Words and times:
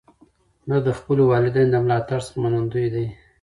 ده 0.69 0.77
د 0.87 0.89
خپلو 0.99 1.21
والدینو 1.31 1.71
د 1.73 1.75
ملاتړ 1.83 2.19
څخه 2.27 2.37
منندوی 2.43 2.87
دی. 2.93 3.05